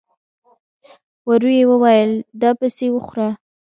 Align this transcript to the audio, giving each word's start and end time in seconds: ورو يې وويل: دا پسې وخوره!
ورو 1.27 1.49
يې 1.57 1.63
وويل: 1.71 2.11
دا 2.41 2.49
پسې 2.59 2.87
وخوره! 2.91 3.29